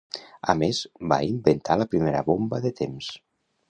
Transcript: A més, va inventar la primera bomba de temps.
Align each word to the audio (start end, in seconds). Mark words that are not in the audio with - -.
A 0.53 0.55
més, 0.61 0.79
va 1.13 1.19
inventar 1.33 1.79
la 1.85 1.89
primera 1.95 2.27
bomba 2.35 2.65
de 2.69 2.77
temps. 2.85 3.17